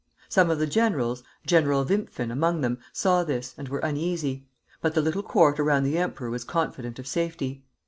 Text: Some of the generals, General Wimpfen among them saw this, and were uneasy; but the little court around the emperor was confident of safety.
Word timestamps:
Some 0.29 0.49
of 0.49 0.57
the 0.57 0.65
generals, 0.65 1.21
General 1.45 1.85
Wimpfen 1.85 2.31
among 2.31 2.61
them 2.61 2.79
saw 2.91 3.23
this, 3.23 3.53
and 3.55 3.69
were 3.69 3.77
uneasy; 3.81 4.47
but 4.81 4.95
the 4.95 5.01
little 5.03 5.21
court 5.21 5.59
around 5.59 5.83
the 5.83 5.99
emperor 5.99 6.31
was 6.31 6.43
confident 6.43 6.97
of 6.97 7.05
safety. 7.05 7.65